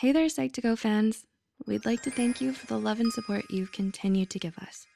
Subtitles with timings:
[0.00, 1.26] Hey there, Psych2Go fans.
[1.66, 4.86] We'd like to thank you for the love and support you've continued to give us.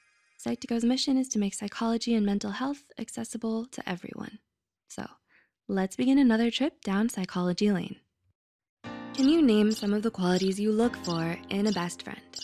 [0.43, 4.39] Psych2Go's mission is to make psychology and mental health accessible to everyone.
[4.89, 5.07] So
[5.69, 7.97] let's begin another trip down psychology lane.
[9.13, 12.41] Can you name some of the qualities you look for in a best friend?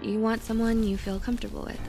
[0.00, 1.80] You want someone you feel comfortable with,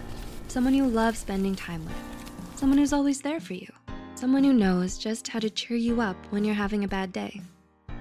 [0.48, 3.72] someone you love spending time with, someone who's always there for you,
[4.16, 7.44] someone who knows just how to cheer you up when you're having a bad day.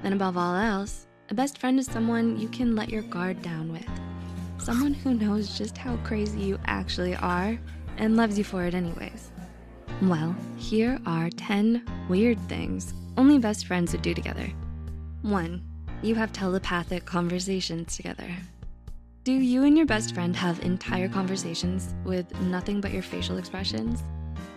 [0.03, 3.71] And above all else, a best friend is someone you can let your guard down
[3.71, 3.87] with.
[4.59, 7.59] Someone who knows just how crazy you actually are
[7.99, 9.31] and loves you for it anyways.
[10.03, 14.49] Well, here are 10 weird things only best friends would do together.
[15.23, 15.63] One,
[16.03, 18.31] you have telepathic conversations together.
[19.25, 24.03] Do you and your best friend have entire conversations with nothing but your facial expressions?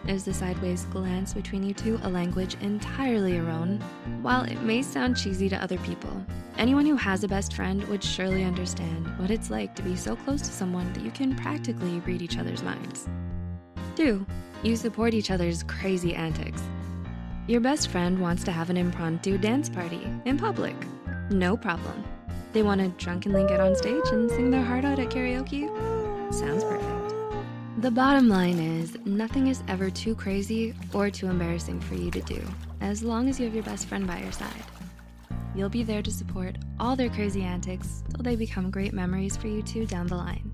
[0.08, 3.80] Is the sideways glance between you two a language entirely your own?
[4.24, 6.26] While it may sound cheesy to other people,
[6.58, 10.16] anyone who has a best friend would surely understand what it's like to be so
[10.16, 13.08] close to someone that you can practically read each other's minds.
[13.96, 14.26] Two,
[14.64, 16.64] you support each other's crazy antics.
[17.48, 20.76] Your best friend wants to have an impromptu dance party in public.
[21.30, 22.04] No problem.
[22.54, 25.70] They wanna drunkenly get on stage and sing their heart out at karaoke?
[26.34, 26.91] Sounds perfect.
[27.82, 32.22] The bottom line is nothing is ever too crazy or too embarrassing for you to
[32.22, 32.40] do,
[32.80, 34.64] as long as you have your best friend by your side.
[35.56, 39.48] You'll be there to support all their crazy antics till they become great memories for
[39.48, 40.54] you two down the line.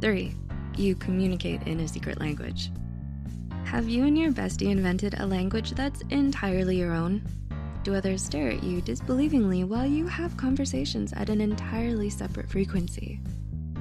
[0.00, 0.34] Three,
[0.76, 2.72] you communicate in a secret language.
[3.62, 7.24] Have you and your bestie invented a language that's entirely your own?
[7.84, 13.20] Do others stare at you disbelievingly while you have conversations at an entirely separate frequency?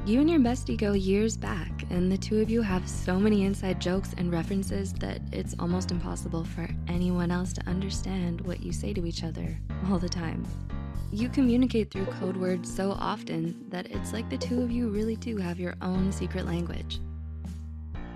[0.06, 3.44] You and your bestie go years back, and the two of you have so many
[3.44, 8.72] inside jokes and references that it's almost impossible for anyone else to understand what you
[8.72, 9.58] say to each other
[9.90, 10.46] all the time.
[11.12, 15.16] You communicate through code words so often that it's like the two of you really
[15.16, 17.00] do have your own secret language.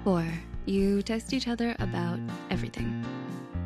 [0.04, 0.28] Four,
[0.68, 2.20] you text each other about
[2.52, 3.04] everything.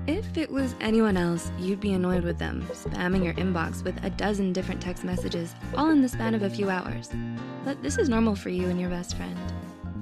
[0.05, 4.09] If it was anyone else, you'd be annoyed with them, spamming your inbox with a
[4.09, 7.09] dozen different text messages, all in the span of a few hours.
[7.63, 9.37] But this is normal for you and your best friend.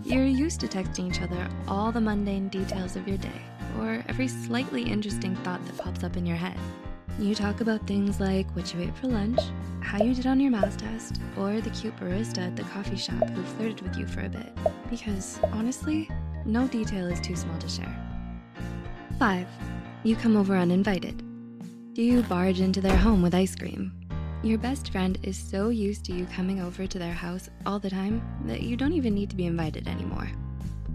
[0.04, 3.42] You're used to texting each other all the mundane details of your day,
[3.80, 6.58] or every slightly interesting thought that pops up in your head.
[7.20, 9.40] You talk about things like what you ate for lunch,
[9.82, 13.30] how you did on your math test, or the cute barista at the coffee shop
[13.30, 14.52] who flirted with you for a bit.
[14.90, 16.10] Because honestly,
[16.44, 17.96] no detail is too small to share.
[19.20, 19.48] Five,
[20.04, 21.24] you come over uninvited.
[21.94, 23.92] Do you barge into their home with ice cream?
[24.42, 27.90] Your best friend is so used to you coming over to their house all the
[27.90, 30.28] time that you don't even need to be invited anymore.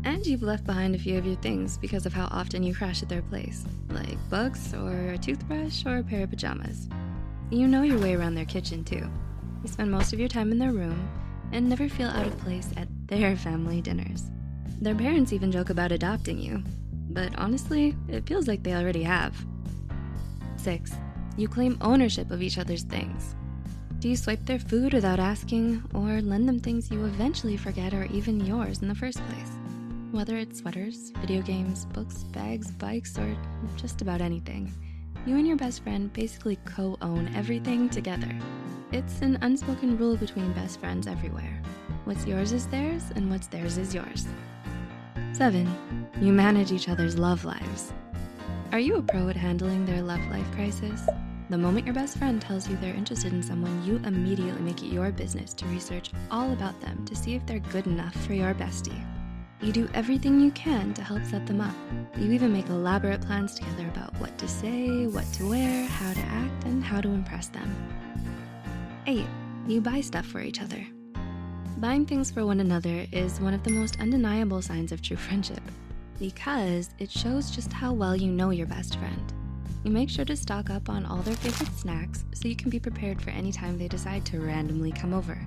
[0.02, 3.02] And you've left behind a few of your things because of how often you crash
[3.02, 6.88] at their place, like books or a toothbrush or a pair of pajamas.
[7.50, 9.08] You know your way around their kitchen too.
[9.62, 11.08] You spend most of your time in their room
[11.52, 14.24] and never feel out of place at their family dinners.
[14.80, 16.64] Their parents even joke about adopting you,
[17.16, 19.34] but honestly, it feels like they already have.
[20.56, 20.92] Six,
[21.38, 23.34] you claim ownership of each other's things.
[24.00, 28.04] Do you swipe their food without asking or lend them things you eventually forget are
[28.12, 29.50] even yours in the first place?
[30.10, 33.34] Whether it's sweaters, video games, books, bags, bikes, or
[33.78, 34.70] just about anything,
[35.24, 38.30] you and your best friend basically co-own everything together.
[38.92, 41.62] It's an unspoken rule between best friends everywhere.
[42.04, 44.26] What's yours is theirs and what's theirs is yours.
[45.32, 47.92] Seven, you manage each other's love lives.
[48.72, 51.02] Are you a pro at handling their love life crisis?
[51.50, 54.92] The moment your best friend tells you they're interested in someone, you immediately make it
[54.92, 58.54] your business to research all about them to see if they're good enough for your
[58.54, 59.04] bestie.
[59.60, 61.74] You do everything you can to help set them up.
[62.16, 66.20] You even make elaborate plans together about what to say, what to wear, how to
[66.20, 67.74] act, and how to impress them.
[69.06, 69.26] Eight,
[69.68, 70.84] you buy stuff for each other.
[71.76, 75.60] Buying things for one another is one of the most undeniable signs of true friendship
[76.18, 79.32] because it shows just how well you know your best friend.
[79.84, 82.80] You make sure to stock up on all their favorite snacks so you can be
[82.80, 85.38] prepared for any time they decide to randomly come over.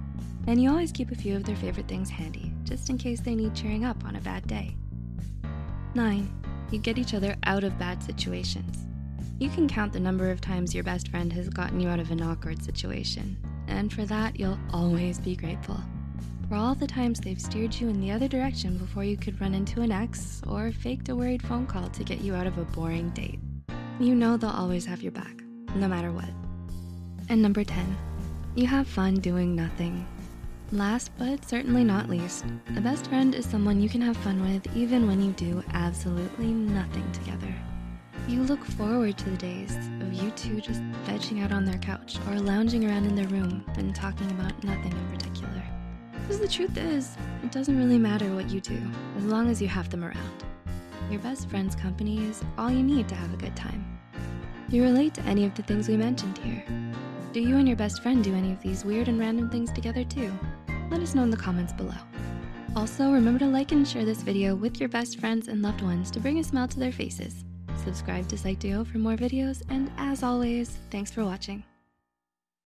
[0.47, 3.35] And you always keep a few of their favorite things handy, just in case they
[3.35, 4.75] need cheering up on a bad day.
[5.93, 6.33] Nine,
[6.71, 8.85] you get each other out of bad situations.
[9.39, 12.11] You can count the number of times your best friend has gotten you out of
[12.11, 15.79] an awkward situation, and for that, you'll always be grateful
[16.49, 19.53] for all the times they've steered you in the other direction before you could run
[19.53, 22.65] into an ex or faked a worried phone call to get you out of a
[22.65, 23.39] boring date.
[23.99, 25.43] You know they'll always have your back,
[25.75, 26.29] no matter what.
[27.29, 27.95] And number 10,
[28.55, 30.07] you have fun doing nothing.
[30.71, 34.75] Last but certainly not least, a best friend is someone you can have fun with
[34.75, 37.53] even when you do absolutely nothing together.
[38.27, 42.17] you look forward to the days of you two just vegging out on their couch
[42.27, 45.63] or lounging around in their room and talking about nothing in particular.
[46.29, 48.79] Because the truth is, it doesn't really matter what you do
[49.17, 50.43] as long as you have them around.
[51.09, 53.99] Your best friend's company is all you need to have a good time.
[54.69, 56.63] Do You relate to any of the things we mentioned here.
[57.33, 60.03] Do you and your best friend do any of these weird and random things together
[60.03, 60.31] too?
[60.91, 61.97] Let us know in the comments below.
[62.75, 66.11] Also, remember to like and share this video with your best friends and loved ones
[66.11, 67.43] to bring a smile to their faces.
[67.83, 71.63] Subscribe to Psych2Go for more videos, and as always, thanks for watching.